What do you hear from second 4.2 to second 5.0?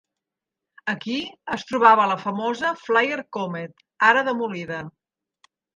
demolida.